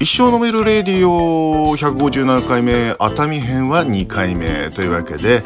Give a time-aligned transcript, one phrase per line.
[0.00, 5.42] 一生飲めるレディオ157回目熱海編は2回目というわけで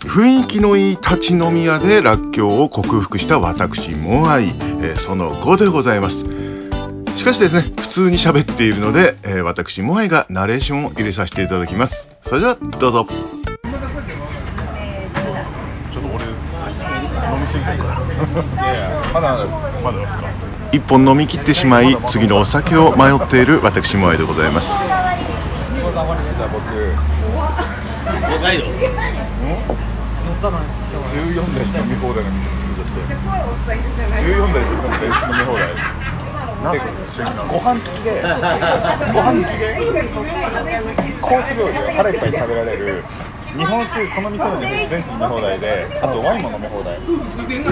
[0.00, 6.16] 雰囲気のいい立ち飲み屋でらっきょうを克服した私モアイ、えーその後でございます。
[7.16, 11.94] しかしですね普通に喋っているので、えー私モアイがナレーションを入れさせていただきます。
[12.24, 13.06] それではどうぞ。
[13.08, 16.30] ちょっと俺飲
[17.40, 18.00] みすぎてるから。
[19.12, 19.46] まだ
[19.82, 20.37] まだですか？
[20.72, 24.68] 一本飲み切ってしまい次のお酒を迷っている私モアイでございます。
[30.28, 33.14] 14台飲み放題の店作っちゃって
[34.22, 35.62] 14台自分で飲み放題
[37.48, 38.26] ご飯付きでご
[39.22, 39.66] 飯付きで
[41.22, 42.76] コース料理を腹いっぱい食べられ。
[42.76, 43.04] る
[43.56, 47.04] 日本酒この店の日本酒全部飲み放題であとワインも飲み放題ウイ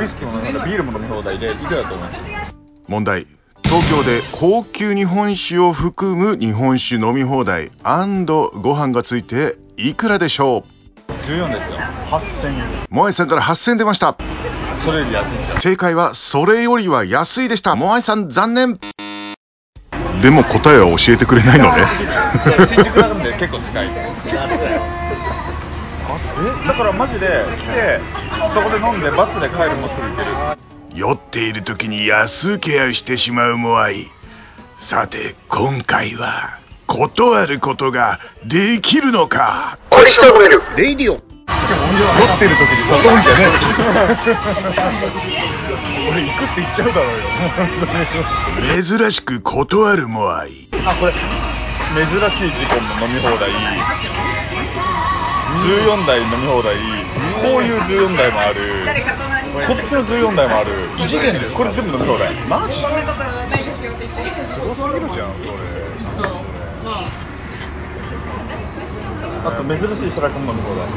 [0.08, 2.45] スキーも飲み放題ビールも飲み放題でいくらだと思います
[2.88, 3.26] 問題。
[3.62, 7.70] 東京で高級日本酒を含む日本酒飲み放題。
[7.82, 10.64] ご飯がついていくらでしょ
[11.08, 11.76] 14ですよ。
[12.10, 12.84] 8000円。
[12.84, 14.16] うモアイさんから8000出ました。
[14.84, 17.74] それより安い正解はそれよりは安いでした。
[17.74, 18.78] モアイさん残念。
[20.22, 21.84] でも答えは教えてくれないのね。
[22.68, 23.90] 新宿なんで結構近い。
[26.38, 27.26] えだからマジで
[27.58, 28.00] 来て
[28.54, 34.08] そこで飲んでバスで帰るもすぐ行ける酔っている時に安請け合いしてしまうモアイ
[34.78, 39.78] さて今回は断ることができるのか？
[40.76, 41.14] レイディオ。
[41.16, 43.44] 酔ってる時に断るんじゃね。
[44.26, 47.18] え 俺行くって言っちゃうだろう
[48.68, 48.82] よ。
[48.82, 53.50] 珍しく断るモアイあこれ珍しい事故も飲み放題。
[55.56, 56.76] 14台飲み放題。
[57.42, 58.84] こういう14台もある
[59.64, 60.90] こっちの14台もある。
[60.98, 62.34] 異次元ですこれ全部飲み放題。
[62.46, 62.88] マジすご
[64.74, 65.52] すぎるじゃんそれ
[69.44, 70.88] あと珍しい白子も飲み放題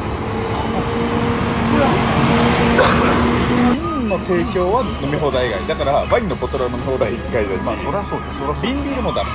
[4.10, 5.68] 瓶の提供は飲み放題以外。
[5.68, 7.14] だからワインのボトルは飲み放題。
[7.14, 9.30] 以外でまあそりゃそうですそりゃ瓶ビールもダメ。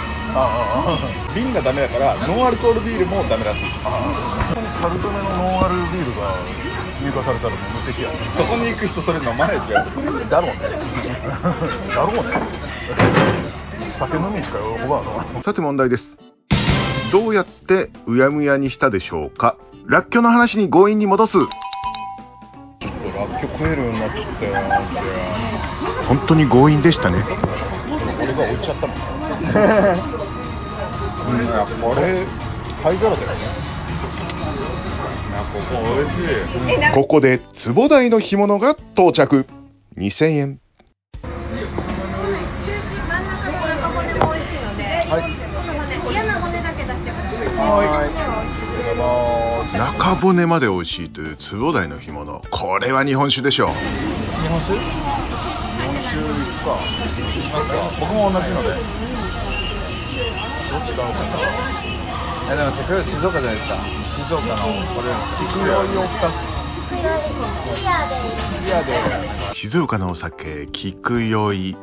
[1.34, 3.70] 瓶がダメだからノンアルコールビールもダメらしい。
[3.78, 6.34] カルトメのノンアルビールが
[7.00, 8.18] 入荷されたらもう無敵やね。
[8.36, 10.66] そこに行く人それ飲まないじゃんだろうね。
[11.94, 12.34] だろうね。
[13.98, 16.02] 酒飲みしか喜ばんのさて問題です。
[17.12, 19.56] どうやってうやむやにしたでしょうか。
[19.86, 21.36] らっきょうの話に強引に戻す
[23.40, 25.00] ちょっとラッキョ食えるようになっちゃったよなんて。
[26.06, 27.24] 本当に強引でしたね。
[28.18, 28.96] 俺が置いちゃったもん。
[31.24, 32.26] うんやこれ
[32.82, 33.34] 灰皿だよね。
[35.52, 36.20] ここ美味し
[36.90, 36.92] い。
[36.94, 37.40] ここで
[37.74, 39.46] 壺代の干物が到着。
[39.96, 40.58] 2000円。
[41.22, 41.28] 中
[42.82, 47.34] 心真ん中の中骨も美味しいので、この骨嫌な骨だけ出してほし
[49.30, 49.33] い。
[49.74, 52.40] 中骨まで美味しいという壺代の干物。
[52.50, 53.68] これは日本酒でしょう。
[53.70, 53.74] 日
[54.48, 54.74] 本酒？
[54.74, 54.80] 日
[55.82, 56.78] 本酒行くか
[57.66, 57.90] か。
[57.98, 58.68] 僕も同じので。
[60.70, 61.28] どっち買おうかな
[62.52, 63.76] えでもせっかく静岡じゃないですか。
[64.28, 64.56] 静岡の
[64.94, 65.10] これ
[65.48, 66.54] 菊酔いを2つ
[68.64, 71.76] ビアで静岡のお酒菊酔い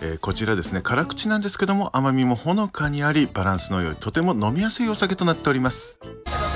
[0.00, 0.80] えーこちらですね。
[0.82, 5.76] 辛口なんですけども甘みもほのかにありバランスの良いとても飲みやすいお酒となっております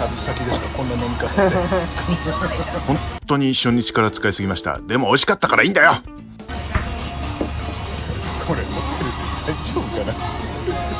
[0.02, 1.56] 旅先でしかこんな飲み方って。
[2.86, 4.78] 本当に初日から使いすぎました。
[4.80, 5.92] でも美味しかったからいいんだよ。
[8.46, 10.14] これホテルで大丈夫かな？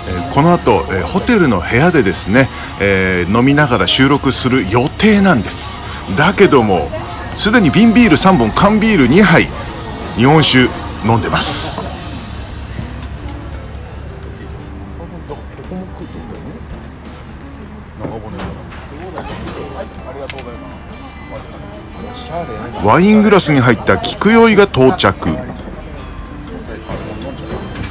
[0.08, 2.48] えーこの後、えーホテルの部屋でですね、
[2.80, 5.56] えー飲みながら収録する予定なんです。
[6.16, 6.90] だけども
[7.36, 9.48] すでに瓶ビール3本缶ビール2杯
[10.16, 10.68] 日本酒
[11.06, 11.80] 飲んでます。
[18.02, 18.36] 長骨
[22.84, 25.12] ワイングラスに入った菊酔いが到着。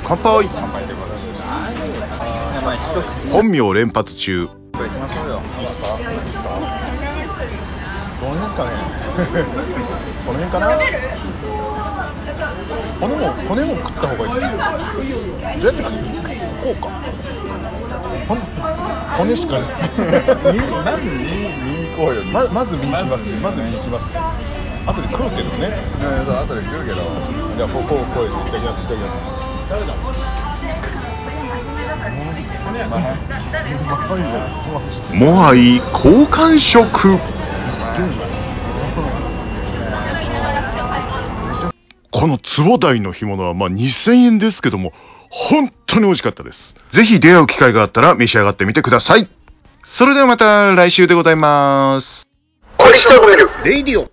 [0.05, 0.49] 乾杯。
[3.31, 4.49] 本名連発中。
[8.35, 8.71] の辺ですかね。
[10.25, 10.67] この辺かな。
[12.99, 14.41] 骨も骨も食った方がいい。
[15.59, 15.95] どうやって食う
[16.61, 16.89] こうか
[19.17, 19.71] 骨しかです。
[20.83, 23.39] まず身身行こうよままず身いきますね。
[23.39, 24.61] まず身いきますね。
[24.85, 25.67] 後で食うけどね
[26.01, 29.41] うんそう後で食うけどじゃあこうこうこういただきますいただきます
[35.13, 37.19] モアイ好感触こ
[42.11, 44.93] この壺台の干物はまあ2000円ですけども、
[45.31, 46.75] 本当に美味しかったです。
[46.93, 49.29] ぜひ出会う機会があったら召し上がってみてください。
[49.87, 52.27] それではまた来週でございます。
[52.77, 54.11] 小西とごめるレイディオ